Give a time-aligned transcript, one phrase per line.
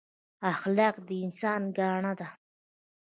[0.51, 2.27] اخلاق د انسان ګاڼه ده